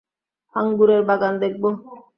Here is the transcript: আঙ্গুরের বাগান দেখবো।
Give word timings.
আঙ্গুরের 0.55 1.01
বাগান 1.09 1.33
দেখবো। 1.43 1.69